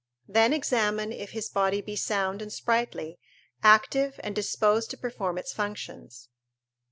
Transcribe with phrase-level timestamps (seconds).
[0.27, 3.19] Then examine if his body be sound and sprightly,
[3.61, 6.27] active and disposed to perform its functions.